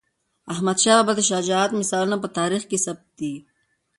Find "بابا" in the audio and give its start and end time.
1.05-1.13